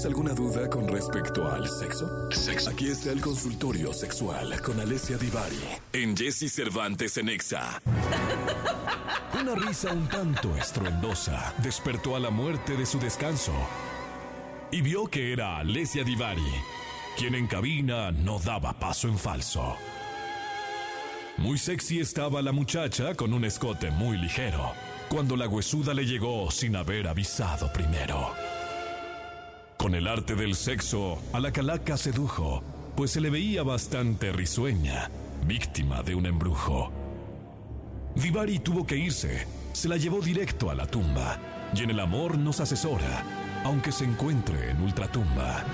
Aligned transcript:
¿Tienes 0.00 0.16
alguna 0.16 0.32
duda 0.32 0.70
con 0.70 0.88
respecto 0.88 1.46
al 1.46 1.68
sexo? 1.68 2.08
Aquí 2.70 2.88
está 2.88 3.12
el 3.12 3.20
consultorio 3.20 3.92
sexual 3.92 4.58
con 4.62 4.80
Alessia 4.80 5.18
Divari 5.18 5.60
en 5.92 6.16
Jesse 6.16 6.50
Cervantes 6.50 7.18
en 7.18 7.28
Exa. 7.28 7.82
Una 9.38 9.54
risa 9.56 9.92
un 9.92 10.08
tanto 10.08 10.56
estruendosa 10.56 11.52
despertó 11.58 12.16
a 12.16 12.20
la 12.20 12.30
muerte 12.30 12.78
de 12.78 12.86
su 12.86 12.98
descanso 12.98 13.52
y 14.70 14.80
vio 14.80 15.04
que 15.04 15.34
era 15.34 15.58
Alessia 15.58 16.02
Divari, 16.02 16.50
quien 17.18 17.34
en 17.34 17.46
cabina 17.46 18.10
no 18.10 18.38
daba 18.38 18.72
paso 18.78 19.06
en 19.06 19.18
falso. 19.18 19.76
Muy 21.36 21.58
sexy 21.58 22.00
estaba 22.00 22.40
la 22.40 22.52
muchacha 22.52 23.14
con 23.14 23.34
un 23.34 23.44
escote 23.44 23.90
muy 23.90 24.16
ligero, 24.16 24.72
cuando 25.10 25.36
la 25.36 25.46
huesuda 25.46 25.92
le 25.92 26.06
llegó 26.06 26.50
sin 26.50 26.74
haber 26.74 27.06
avisado 27.06 27.70
primero. 27.70 28.32
Con 29.80 29.94
el 29.94 30.08
arte 30.08 30.34
del 30.34 30.56
sexo, 30.56 31.18
a 31.32 31.40
la 31.40 31.52
calaca 31.52 31.96
sedujo, 31.96 32.62
pues 32.96 33.12
se 33.12 33.20
le 33.22 33.30
veía 33.30 33.62
bastante 33.62 34.30
risueña, 34.30 35.10
víctima 35.46 36.02
de 36.02 36.14
un 36.14 36.26
embrujo. 36.26 36.92
Divari 38.14 38.58
tuvo 38.58 38.86
que 38.86 38.96
irse, 38.96 39.46
se 39.72 39.88
la 39.88 39.96
llevó 39.96 40.20
directo 40.20 40.70
a 40.70 40.74
la 40.74 40.86
tumba, 40.86 41.38
y 41.74 41.82
en 41.82 41.88
el 41.88 42.00
amor 42.00 42.36
nos 42.36 42.60
asesora, 42.60 43.24
aunque 43.64 43.90
se 43.90 44.04
encuentre 44.04 44.68
en 44.68 44.82
ultratumba. 44.82 45.64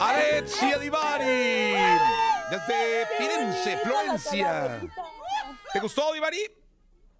Alexia 0.00 0.76
Divari, 0.80 1.76
desde 2.50 3.06
Firenze, 3.16 3.78
Florencia. 3.84 4.80
¿Te 5.72 5.78
gustó, 5.78 6.12
Divari? 6.12 6.61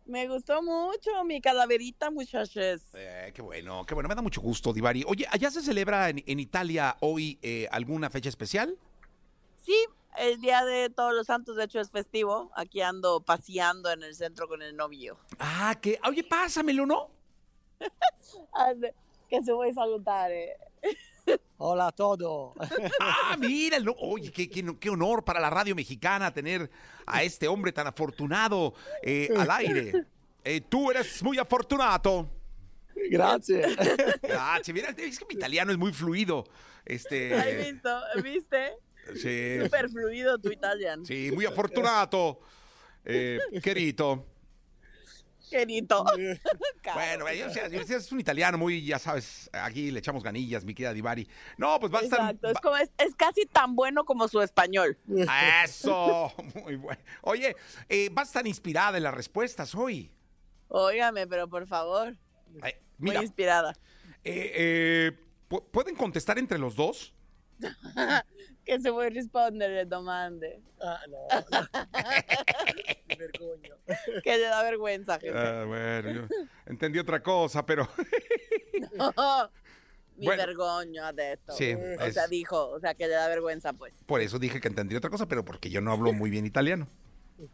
Me 0.05 0.27
gustó 0.27 0.63
mucho 0.63 1.25
mi 1.25 1.41
calaverita, 1.41 2.11
muchachos. 2.11 2.83
Eh, 2.95 3.31
qué 3.35 3.41
bueno, 3.41 3.85
qué 3.87 3.95
bueno, 3.95 4.09
me 4.09 4.15
da 4.15 4.23
mucho 4.23 4.41
gusto, 4.41 4.73
Divari. 4.73 5.05
Oye, 5.07 5.27
¿allá 5.31 5.51
se 5.51 5.63
celebra 5.63 6.11
en, 6.11 6.23
en 6.27 6.41
Italia 6.41 6.97
hoy 7.01 7.39
eh, 7.41 7.69
alguna 7.71 8.11
fecha 8.11 8.29
especial? 8.29 8.77
Sí, 9.65 9.77
el 10.17 10.41
Día 10.41 10.65
de 10.65 10.91
Todos 10.91 11.15
los 11.15 11.27
Santos, 11.27 11.57
de 11.57 11.65
hecho, 11.65 11.81
es 11.81 11.91
festivo. 11.91 12.51
Aquí 12.57 12.81
ando 12.81 13.21
paseando 13.21 13.91
en 13.91 14.03
el 14.03 14.15
centro 14.15 14.49
con 14.49 14.61
el 14.61 14.77
novio. 14.77 15.19
Ah, 15.39 15.79
que, 15.81 16.01
oye, 16.07 16.25
pásamelo, 16.25 16.85
¿no? 16.85 17.11
Que 19.29 19.43
se 19.43 19.53
voy 19.53 19.71
a 19.71 19.75
saludare. 19.75 20.57
Hola 21.59 21.89
a 21.89 21.93
todos. 21.93 22.55
Ah, 23.01 23.37
mira, 23.39 23.79
no, 23.79 23.93
oye, 23.99 24.31
qué, 24.33 24.49
qué- 24.49 24.77
qué 24.79 24.91
honor 24.91 25.25
para 25.25 25.39
la 25.41 25.51
radio 25.51 25.75
mexicana 25.75 26.33
tener 26.33 26.71
a 27.07 27.23
este 27.23 27.47
hombre 27.49 27.73
tan 27.73 27.87
afortunado 27.87 28.75
eh, 29.03 29.29
al 29.37 29.51
aire. 29.51 29.93
Eh, 30.45 30.61
tú 30.63 30.91
eres 30.91 31.23
muy 31.23 31.39
afortunato. 31.39 32.29
Grazie. 33.11 33.63
Gracias, 34.23 34.75
mira, 34.75 34.91
es 34.97 35.19
que 35.19 35.25
mi 35.27 35.35
italiano 35.35 35.73
es 35.73 35.79
muy 35.79 35.93
fluido. 35.93 36.45
¿Has 36.49 36.85
Este, 36.87 37.71
visto? 37.73 38.01
¿Viste? 38.23 38.73
sí, 39.15 39.59
Súper 39.65 39.89
fluido 39.89 40.39
tu 40.39 40.51
italiano. 40.51 41.05
sí, 41.05 41.31
muy 41.33 41.45
afortunato, 41.47 42.41
eh, 43.05 43.39
querido. 43.63 44.27
Bueno, 46.95 47.27
yo, 47.33 47.47
yo 47.69 47.97
es 47.97 48.11
un 48.13 48.21
italiano 48.21 48.59
muy, 48.59 48.85
ya 48.85 48.99
sabes, 48.99 49.49
aquí 49.53 49.91
le 49.91 50.01
echamos 50.01 50.23
ganillas, 50.23 50.65
mi 50.65 50.75
querida 50.75 50.93
Divari. 50.93 51.29
No, 51.57 51.79
pues 51.79 51.93
va 51.93 52.01
a 52.01 52.03
estar... 52.03 52.21
Exacto, 52.21 52.49
es, 52.49 52.55
va- 52.57 52.61
como, 52.61 52.77
es, 52.77 52.91
es 52.99 53.15
casi 53.15 53.47
tan 53.47 53.77
bueno 53.77 54.05
como 54.05 54.27
su 54.29 54.41
español. 54.41 54.99
Eso, 55.65 56.33
muy 56.65 56.77
bueno. 56.77 57.01
Oye, 57.23 57.55
eh, 57.89 58.09
vas 58.13 58.29
a 58.29 58.31
estar 58.31 58.47
inspirada 58.47 58.97
en 58.97 59.05
las 59.05 59.15
respuestas 59.15 59.75
hoy. 59.75 60.11
Óigame, 60.69 61.27
pero 61.27 61.49
por 61.49 61.67
favor, 61.67 62.17
Ay, 62.61 62.73
muy 62.99 63.11
mira, 63.11 63.23
inspirada. 63.23 63.75
eh, 64.25 64.53
eh, 64.55 65.13
¿pu- 65.49 65.65
¿pueden 65.71 65.95
contestar 65.95 66.39
entre 66.39 66.59
los 66.59 66.75
dos? 66.75 67.13
Que 68.65 68.79
se 68.81 68.91
vuoi 68.91 69.11
rispondere 69.11 69.75
le 69.75 69.85
domande. 69.87 70.61
Ah, 70.81 71.01
no. 71.11 71.27
Vergogno. 73.19 73.77
Que 74.23 74.37
le 74.39 74.45
da 74.45 74.63
vergüenza, 74.63 75.19
gente. 75.19 75.37
Ah, 75.37 75.65
bueno, 75.67 76.11
yo 76.13 76.23
entendí 76.67 76.99
otra 77.01 77.21
cosa, 77.23 77.65
pero... 77.67 77.89
Mi 80.17 80.27
Bueno. 80.27 80.43
vergogno 80.47 81.05
ha 81.05 81.13
detto. 81.13 81.53
Sí, 81.55 81.73
o 81.73 81.79
es- 82.05 82.15
sea, 82.15 82.27
dijo, 82.29 82.69
o 82.71 82.79
sea, 82.79 82.95
que 82.95 83.09
le 83.09 83.15
da 83.15 83.27
vergüenza, 83.29 83.73
pues. 83.73 83.95
Por 84.07 84.21
eso 84.21 84.39
dije 84.39 84.61
que 84.61 84.69
entendí 84.69 84.95
otra 84.95 85.11
cosa, 85.11 85.27
pero 85.27 85.45
porque 85.45 85.71
yo 85.71 85.81
no 85.81 85.91
hablo 85.91 86.13
muy 86.13 86.31
bien 86.31 86.47
italiano. 86.47 86.87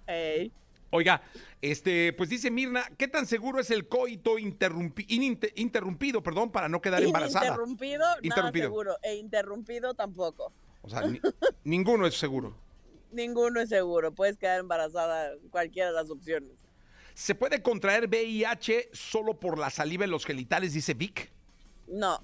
Ey. 0.06 0.52
Oiga, 0.90 1.22
este, 1.60 2.12
pues 2.14 2.30
dice 2.30 2.50
Mirna, 2.50 2.84
¿qué 2.96 3.08
tan 3.08 3.26
seguro 3.26 3.60
es 3.60 3.70
el 3.70 3.88
coito 3.88 4.38
interrumpi- 4.38 5.04
interrumpido, 5.56 6.22
perdón, 6.22 6.50
para 6.50 6.68
no 6.68 6.80
quedar 6.80 7.02
embarazada? 7.02 7.46
Interrumpido, 7.48 7.98
nada 7.98 8.18
Interrumpido. 8.22 8.64
seguro. 8.66 8.96
E 9.02 9.14
interrumpido 9.16 9.94
tampoco. 9.94 10.52
O 10.82 10.88
sea, 10.88 11.02
ni- 11.02 11.20
ninguno 11.64 12.06
es 12.06 12.16
seguro. 12.18 12.56
Ninguno 13.12 13.60
es 13.60 13.68
seguro. 13.68 14.12
Puedes 14.14 14.38
quedar 14.38 14.60
embarazada 14.60 15.32
cualquiera 15.50 15.88
de 15.88 15.94
las 15.94 16.10
opciones. 16.10 16.52
¿Se 17.14 17.34
puede 17.34 17.62
contraer 17.62 18.06
VIH 18.08 18.88
solo 18.92 19.38
por 19.40 19.58
la 19.58 19.70
saliva 19.70 20.04
en 20.04 20.10
los 20.10 20.24
genitales, 20.24 20.72
dice 20.72 20.94
Vic? 20.94 21.30
No, 21.86 22.22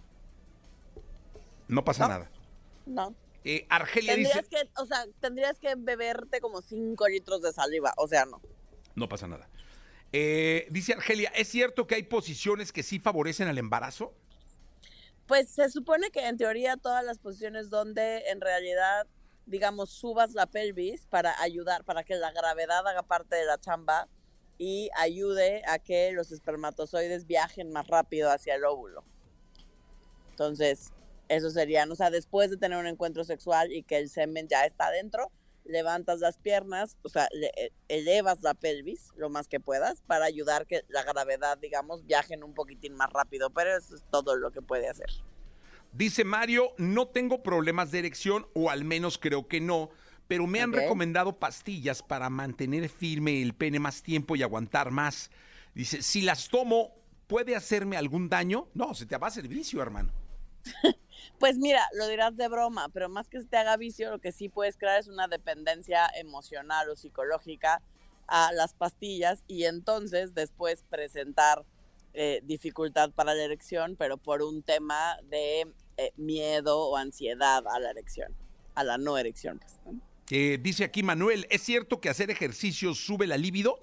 No 1.69 1.85
pasa 1.85 2.05
No. 2.05 2.09
nada. 2.15 2.31
no. 2.87 3.15
Eh, 3.47 3.67
Argelia 3.69 4.15
Tendrías 4.15 4.49
dice, 4.49 4.65
que, 4.65 4.81
o 4.81 4.87
sea, 4.87 5.05
tendrías 5.21 5.59
que 5.59 5.75
beberte 5.77 6.41
como 6.41 6.63
5 6.63 7.07
litros 7.09 7.43
de 7.43 7.53
saliva. 7.53 7.93
O 7.99 8.09
sea, 8.09 8.25
no. 8.25 8.41
No 8.95 9.09
pasa 9.09 9.27
nada. 9.27 9.49
Eh, 10.13 10.69
dice 10.71 10.93
Argelia, 10.93 11.33
¿es 11.35 11.49
cierto 11.49 11.87
que 11.87 11.97
hay 11.97 12.05
posiciones 12.05 12.73
que 12.73 12.83
sí 12.83 12.99
favorecen 12.99 13.49
al 13.49 13.59
embarazo? 13.59 14.15
Pues 15.27 15.49
se 15.49 15.71
supone 15.71 16.11
que 16.11 16.29
en 16.29 16.37
teoría 16.37 16.77
todas 16.77 17.05
las 17.05 17.19
posiciones 17.19 17.71
donde 17.71 18.29
en 18.29 18.41
realidad, 18.41 19.07
digamos, 19.47 19.91
subas 19.91 20.35
la 20.35 20.47
pelvis 20.47 21.07
para 21.07 21.41
ayudar, 21.41 21.83
para 21.85 22.05
que 22.05 22.15
la 22.15 22.31
gravedad 22.31 22.87
haga 22.87 23.03
parte 23.03 23.37
de 23.37 23.47
la 23.47 23.59
chamba 23.59 24.07
y 24.59 24.91
ayude 24.97 25.63
a 25.67 25.79
que 25.79 26.13
los 26.13 26.31
espermatozoides 26.31 27.27
viajen 27.27 27.73
más 27.73 27.89
rápido 27.89 28.31
hacia 28.31 28.55
el 28.55 28.65
óvulo. 28.65 29.03
Entonces, 30.31 30.93
eso 31.29 31.51
sería, 31.51 31.87
o 31.91 31.95
sea, 31.97 32.11
después 32.11 32.51
de 32.51 32.57
tener 32.57 32.79
un 32.79 32.87
encuentro 32.87 33.25
sexual 33.25 33.73
y 33.73 33.83
que 33.83 33.97
el 33.97 34.11
semen 34.11 34.47
ya 34.47 34.65
está 34.65 34.87
adentro, 34.87 35.33
levantas 35.65 36.21
las 36.21 36.37
piernas, 36.39 36.97
o 37.03 37.09
sea, 37.09 37.29
le- 37.33 37.53
e- 37.57 37.73
elevas 37.89 38.43
la 38.43 38.55
pelvis 38.55 39.11
lo 39.17 39.31
más 39.31 39.49
que 39.49 39.61
puedas 39.61 40.03
para 40.03 40.27
ayudar 40.27 40.67
que 40.67 40.83
la 40.89 41.03
gravedad, 41.03 41.59
digamos, 41.59 42.05
viajen 42.07 42.45
un 42.45 42.55
poquitín 42.55 42.95
más 42.95 43.11
rápido, 43.13 43.51
pero 43.51 43.77
eso 43.77 43.97
es 43.97 44.03
todo 44.11 44.37
lo 44.37 44.51
que 44.51 44.63
puede 44.63 44.89
hacer. 44.89 45.09
Dice 45.93 46.25
Mario, 46.25 46.73
no 46.77 47.09
tengo 47.09 47.43
problemas 47.43 47.91
de 47.91 48.01
erección, 48.01 48.47
o 48.55 48.69
al 48.69 48.85
menos 48.85 49.17
creo 49.17 49.47
que 49.47 49.61
no, 49.61 49.91
pero 50.27 50.47
me 50.47 50.61
han 50.61 50.73
recomendado 50.73 51.39
pastillas 51.39 52.03
para 52.03 52.31
mantener 52.31 52.89
firme 52.89 53.41
el 53.41 53.55
pene 53.55 53.79
más 53.79 54.03
tiempo 54.03 54.37
y 54.37 54.43
aguantar 54.43 54.91
más. 54.91 55.31
Dice, 55.75 56.03
si 56.03 56.23
las 56.23 56.49
tomo, 56.49 56.95
¿puede 57.27 57.55
hacerme 57.55 57.97
algún 57.97 58.29
daño? 58.29 58.69
No, 58.75 58.95
se 58.95 59.07
te 59.07 59.17
va 59.17 59.27
a 59.27 59.31
hacer 59.31 59.47
vicio, 59.49 59.81
hermano. 59.83 60.13
Pues 61.39 61.59
mira, 61.59 61.83
lo 61.95 62.09
dirás 62.09 62.37
de 62.37 62.49
broma, 62.49 62.89
pero 62.89 63.09
más 63.09 63.29
que 63.29 63.41
se 63.41 63.47
te 63.47 63.57
haga 63.57 63.77
vicio, 63.77 64.11
lo 64.11 64.19
que 64.19 64.33
sí 64.33 64.49
puedes 64.49 64.77
crear 64.77 64.99
es 64.99 65.09
una 65.09 65.29
dependencia 65.29 66.09
emocional 66.17 66.89
o 66.91 66.97
psicológica 66.97 67.83
a 68.27 68.53
las 68.53 68.75
pastillas 68.75 69.45
y 69.47 69.65
entonces 69.65 70.35
después 70.35 70.85
presentar 70.89 71.65
eh, 72.15 72.41
dificultad 72.45 73.11
para 73.11 73.35
la 73.35 73.43
erección, 73.43 73.97
pero 73.99 74.17
por 74.17 74.43
un 74.43 74.63
tema 74.63 75.17
de 75.25 75.67
eh, 75.97 76.13
miedo 76.17 76.79
o 76.79 76.97
ansiedad 76.97 77.65
a 77.67 77.79
la 77.81 77.91
erección, 77.91 78.35
a 78.75 78.85
la 78.85 78.99
no 78.99 79.19
erección. 79.19 79.59
pues, 79.59 79.79
¿no? 79.85 80.01
Eh, 80.31 80.59
dice 80.61 80.85
aquí 80.85 81.03
Manuel, 81.03 81.47
¿es 81.51 81.63
cierto 81.63 82.01
que 82.01 82.09
hacer 82.09 82.31
ejercicio 82.31 82.95
sube 82.95 83.27
la 83.27 83.37
libido? 83.37 83.79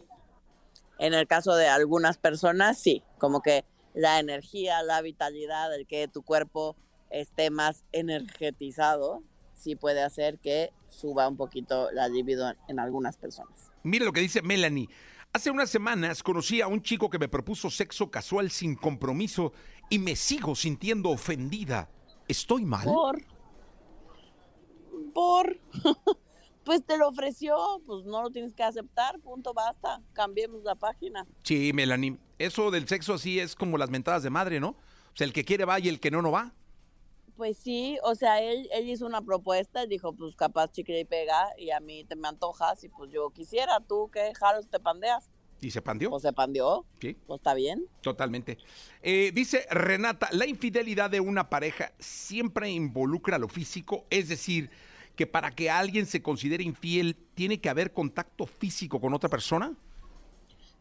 En 0.97 1.13
el 1.13 1.28
caso 1.28 1.56
de 1.56 1.68
algunas 1.68 2.18
personas, 2.18 2.80
sí, 2.80 3.04
como 3.18 3.42
que 3.42 3.63
la 3.94 4.19
energía, 4.19 4.81
la 4.83 5.01
vitalidad, 5.01 5.74
el 5.75 5.86
que 5.86 6.07
tu 6.07 6.24
cuerpo 6.24 6.75
esté 7.12 7.50
más 7.50 7.84
energetizado, 7.92 9.24
sí 9.54 9.75
puede 9.75 10.02
hacer 10.02 10.40
que 10.40 10.72
suba 10.88 11.28
un 11.28 11.38
poquito 11.38 11.92
la 11.92 12.08
libido 12.08 12.52
en 12.68 12.80
algunas 12.80 13.18
personas. 13.18 13.72
Mire 13.84 14.06
lo 14.06 14.13
que 14.13 14.22
dice 14.22 14.42
Melanie. 14.42 14.90
Hace 15.34 15.50
unas 15.50 15.69
semanas 15.69 16.24
conocí 16.24 16.60
a 16.60 16.68
un 16.68 16.81
chico 16.81 17.10
que 17.10 17.18
me 17.18 17.30
propuso 17.30 17.69
sexo 17.69 18.12
casual 18.12 18.52
sin 18.52 18.75
compromiso 18.75 19.54
y 19.90 20.00
me 20.00 20.16
sigo 20.16 20.56
sintiendo 20.56 21.10
ofendida. 21.10 21.90
¿Estoy 22.28 22.66
mal? 22.66 22.86
Por. 22.86 23.24
Por. 25.14 25.60
Pues 26.64 26.86
te 26.86 26.96
lo 26.96 27.07
ofreció, 27.07 27.56
pues 27.88 28.06
no 28.06 28.22
lo 28.22 28.30
tienes 28.30 28.54
que 28.54 28.62
aceptar, 28.62 29.19
punto, 29.19 29.52
basta. 29.52 30.00
Cambiemos 30.14 30.64
la 30.64 30.75
página. 30.75 31.25
Sí, 31.42 31.72
Melanie. 31.74 32.19
Eso 32.38 32.69
del 32.69 32.88
sexo 32.88 33.16
así 33.16 33.40
es 33.40 33.56
como 33.56 33.80
las 33.80 33.90
mentadas 33.90 34.22
de 34.22 34.30
madre, 34.30 34.60
¿no? 34.60 34.69
O 34.69 35.16
sea, 35.16 35.25
el 35.25 35.34
que 35.34 35.44
quiere 35.44 35.66
va 35.66 35.80
y 35.80 35.90
el 35.90 36.00
que 36.00 36.12
no, 36.12 36.22
no 36.22 36.31
va. 36.31 36.54
Pues 37.36 37.57
sí, 37.57 37.98
o 38.04 38.16
sea, 38.16 38.42
él, 38.42 38.69
él 38.74 38.89
hizo 38.89 39.06
una 39.06 39.22
propuesta, 39.22 39.86
dijo, 39.86 40.13
pues 40.13 40.36
capaz 40.36 40.72
chicle 40.72 41.00
y 41.00 41.06
pega, 41.06 41.50
y 41.57 41.72
a 41.72 41.80
mí 41.80 42.04
te 42.04 42.16
me 42.16 42.28
antojas, 42.28 42.83
y 42.83 42.89
pues 42.89 43.12
yo 43.12 43.30
quisiera, 43.31 43.80
tú 43.80 44.10
qué 44.13 44.33
jaros 44.36 44.68
te 44.68 44.80
pandeas. 44.80 45.30
¿Y 45.62 45.69
se 45.69 45.81
pandió? 45.81 46.12
O 46.12 46.19
se 46.19 46.33
pandió. 46.33 46.86
Sí. 47.00 47.16
Pues 47.28 47.39
está 47.39 47.54
bien. 47.54 47.86
Totalmente. 48.01 48.57
Eh, 49.04 49.31
dice 49.33 49.68
Renata, 49.69 50.28
la 50.31 50.48
infidelidad 50.48 51.10
de 51.10 51.19
una 51.19 51.50
pareja 51.50 51.94
siempre 52.00 52.69
involucra 52.69 53.38
lo 53.38 53.48
físico, 53.48 54.06
es 54.10 54.28
decir, 54.28 54.72
que 55.16 55.28
para 55.28 55.51
que 55.51 55.69
alguien 55.69 56.07
se 56.07 56.24
considere 56.24 56.63
infiel 56.63 57.16
tiene 57.36 57.62
que 57.62 57.69
haber 57.69 57.94
contacto 57.94 58.48
físico 58.48 59.00
con 59.00 59.13
otra 59.13 59.30
persona. 59.30 59.74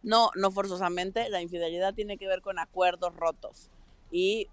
No, 0.03 0.31
no 0.35 0.51
forzosamente. 0.51 1.29
La 1.29 1.43
infidelidad 1.43 1.95
tiene 1.95 2.17
que 2.17 2.27
ver 2.27 2.41
con 2.41 2.59
acuerdos 2.59 3.15
rotos. 3.15 3.71
Y 4.11 4.49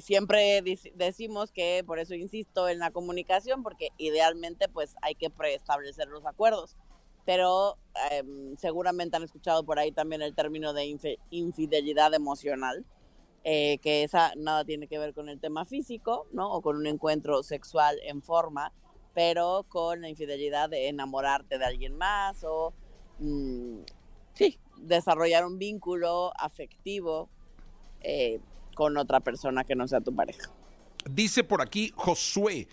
siempre 0.00 0.62
decimos 0.94 1.50
que, 1.50 1.82
por 1.86 1.98
eso 1.98 2.14
insisto 2.14 2.68
en 2.68 2.78
la 2.78 2.90
comunicación, 2.90 3.62
porque 3.62 3.88
idealmente 3.98 4.68
pues 4.68 4.94
hay 5.02 5.14
que 5.14 5.30
preestablecer 5.30 6.08
los 6.08 6.26
acuerdos. 6.26 6.76
Pero 7.26 7.76
em, 8.10 8.56
seguramente 8.56 9.16
han 9.16 9.22
escuchado 9.24 9.64
por 9.64 9.78
ahí 9.78 9.92
también 9.92 10.22
el 10.22 10.34
término 10.34 10.72
de 10.72 10.96
infidelidad 11.30 12.14
emocional, 12.14 12.84
eh, 13.44 13.78
que 13.78 14.04
esa 14.04 14.32
nada 14.36 14.64
tiene 14.64 14.86
que 14.86 14.98
ver 14.98 15.14
con 15.14 15.28
el 15.28 15.40
tema 15.40 15.64
físico, 15.64 16.26
¿no? 16.32 16.52
O 16.52 16.62
con 16.62 16.76
un 16.76 16.86
encuentro 16.86 17.42
sexual 17.42 17.98
en 18.04 18.22
forma, 18.22 18.72
pero 19.14 19.64
con 19.68 20.02
la 20.02 20.08
infidelidad 20.08 20.70
de 20.70 20.88
enamorarte 20.88 21.58
de 21.58 21.64
alguien 21.64 21.96
más 21.96 22.44
o, 22.44 22.72
mm, 23.18 23.80
sí, 24.34 24.58
desarrollar 24.78 25.44
un 25.46 25.58
vínculo 25.58 26.32
afectivo 26.36 27.28
eh, 28.02 28.40
con 28.80 28.96
otra 28.96 29.20
persona 29.20 29.62
que 29.62 29.74
no 29.74 29.86
sea 29.86 30.00
tu 30.00 30.16
pareja. 30.16 30.50
Dice 31.04 31.44
por 31.44 31.60
aquí 31.60 31.92
Josué, 31.96 32.66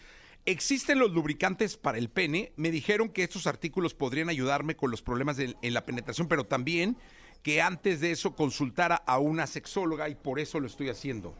¿existen 0.46 1.00
los 1.00 1.12
lubricantes 1.12 1.76
para 1.76 1.98
el 1.98 2.10
pene? 2.10 2.54
Me 2.56 2.72
dijeron 2.72 3.10
que 3.10 3.24
estos 3.24 3.46
artículos 3.46 3.94
podrían 3.94 4.30
ayudarme 4.30 4.78
con 4.78 4.90
los 4.90 5.02
problemas 5.02 5.38
en 5.38 5.74
la 5.74 5.86
penetración, 5.86 6.30
pero 6.30 6.46
también 6.46 6.96
que 7.44 7.62
antes 7.62 8.00
de 8.00 8.12
eso 8.12 8.38
consultara 8.38 8.96
a 8.96 9.20
una 9.20 9.48
sexóloga 9.48 10.08
y 10.08 10.16
por 10.16 10.40
eso 10.40 10.62
lo 10.62 10.68
estoy 10.68 10.88
haciendo. 10.88 11.36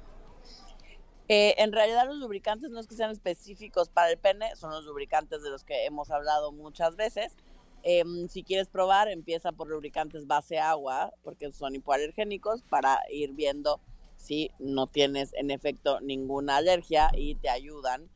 Eh, 1.30 1.56
en 1.60 1.72
realidad 1.72 2.06
los 2.06 2.18
lubricantes 2.18 2.70
no 2.70 2.82
es 2.82 2.88
que 2.88 2.96
sean 2.96 3.12
específicos 3.12 3.88
para 3.88 4.12
el 4.12 4.18
pene, 4.18 4.54
son 4.58 4.72
los 4.72 4.84
lubricantes 4.84 5.44
de 5.44 5.50
los 5.50 5.64
que 5.64 5.86
hemos 5.86 6.12
hablado 6.12 6.52
muchas 6.52 6.98
veces. 6.98 7.38
Em, 7.84 8.28
si 8.28 8.44
quieres 8.44 8.68
probar, 8.68 9.08
empieza 9.08 9.54
por 9.54 9.70
lubricantes 9.70 10.28
base 10.28 10.60
agua, 10.60 11.14
porque 11.24 11.54
son 11.54 11.74
hipoalergénicos, 11.74 12.64
para 12.64 13.00
ir 13.10 13.32
viendo 13.32 13.80
si 14.18 14.52
no 14.60 14.88
tienes 14.88 15.34
en 15.34 15.52
efecto 15.52 16.02
ninguna 16.02 16.58
alergia 16.58 17.10
y 17.16 17.36
te 17.36 17.50
ayudan 17.50 18.10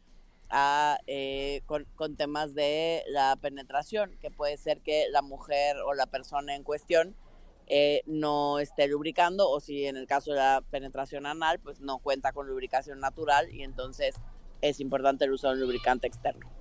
a, 0.50 0.98
eh, 1.08 1.62
con, 1.66 2.16
temas 2.18 2.54
de 2.54 3.04
la 3.08 3.38
penetración, 3.38 4.18
que 4.20 4.30
puede 4.30 4.58
ser 4.58 4.82
que 4.82 5.06
la 5.10 5.22
mujer 5.22 5.78
o 5.86 5.94
la 5.94 6.08
persona 6.08 6.56
en 6.56 6.64
cuestión 6.64 7.16
eh, 7.68 8.02
no 8.06 8.60
esté 8.60 8.88
lubricando 8.88 9.50
o 9.50 9.62
si 9.62 9.86
en 9.86 9.96
el 9.96 10.08
caso 10.08 10.32
de 10.32 10.38
la 10.38 10.62
penetración 10.70 11.26
anal 11.26 11.60
pues 11.60 11.80
no 11.80 12.00
cuenta 12.00 12.34
con 12.34 12.48
lubricación 12.48 13.00
natural 13.00 13.50
y 13.50 13.64
entonces 13.64 14.16
es 14.60 14.82
importante 14.82 15.24
el 15.24 15.32
uso 15.32 15.48
de 15.48 15.54
un 15.54 15.62
lubricante 15.62 16.08
externo. 16.08 16.61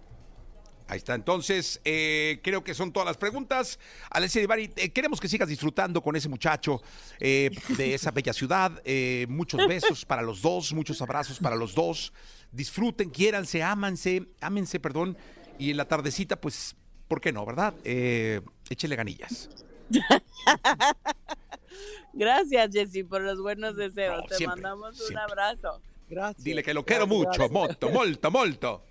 Ahí 0.90 0.96
está, 0.96 1.14
entonces 1.14 1.80
eh, 1.84 2.40
creo 2.42 2.64
que 2.64 2.74
son 2.74 2.92
todas 2.92 3.06
las 3.06 3.16
preguntas. 3.16 3.78
Alessia 4.10 4.40
Divari, 4.40 4.72
eh, 4.74 4.90
queremos 4.90 5.20
que 5.20 5.28
sigas 5.28 5.48
disfrutando 5.48 6.02
con 6.02 6.16
ese 6.16 6.28
muchacho 6.28 6.82
eh, 7.20 7.52
de 7.78 7.94
esa 7.94 8.10
bella 8.16 8.32
ciudad. 8.32 8.82
muchos 9.28 9.64
besos 9.68 10.04
para 10.04 10.20
los 10.20 10.42
dos, 10.42 10.72
muchos 10.72 11.00
abrazos 11.00 11.38
para 11.38 11.54
los 11.54 11.76
dos. 11.76 12.12
Disfruten, 12.50 13.08
quiéranse, 13.08 13.62
ámanse, 13.62 14.26
ámense, 14.40 14.80
perdón. 14.80 15.16
Y 15.60 15.70
en 15.70 15.76
la 15.76 15.84
tardecita, 15.84 16.40
pues, 16.40 16.74
¿por 17.06 17.20
qué 17.20 17.30
no, 17.30 17.46
verdad? 17.46 17.72
échele 17.84 18.96
ganillas. 18.96 19.48
Gracias, 22.12 22.70
Jessy, 22.72 23.04
por 23.04 23.20
los 23.20 23.40
buenos 23.40 23.76
deseos. 23.76 24.24
Te 24.26 24.44
mandamos 24.44 25.08
un 25.08 25.18
abrazo. 25.18 25.80
Gracias. 26.08 26.42
Dile 26.42 26.64
que 26.64 26.74
lo 26.74 26.84
quiero 26.84 27.06
mucho, 27.06 27.48
molto, 27.48 27.90
molto, 27.90 28.30
molto. 28.32 28.89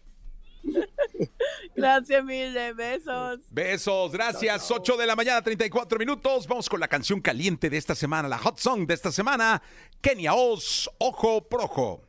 Gracias, 1.79 2.23
mil 2.23 2.53
besos. 2.75 3.39
Besos, 3.51 4.11
gracias. 4.11 4.69
8 4.69 4.97
de 4.97 5.07
la 5.07 5.15
mañana, 5.15 5.41
34 5.41 5.97
minutos. 5.97 6.47
Vamos 6.47 6.69
con 6.69 6.79
la 6.79 6.87
canción 6.87 7.21
caliente 7.21 7.69
de 7.69 7.77
esta 7.77 7.95
semana, 7.95 8.27
la 8.27 8.37
hot 8.37 8.57
song 8.57 8.85
de 8.85 8.93
esta 8.93 9.11
semana. 9.11 9.61
Kenia 10.01 10.33
Oz, 10.33 10.89
Ojo 10.97 11.47
Projo. 11.47 12.08